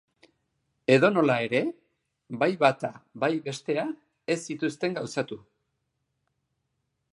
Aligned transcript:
Edonola 0.93 1.35
ere, 1.47 1.59
bai 2.45 2.49
bata 2.63 2.91
bai 3.25 3.31
bestea 3.49 3.85
ez 4.37 4.39
zituzten 4.53 4.99
gauzatu. 4.99 5.41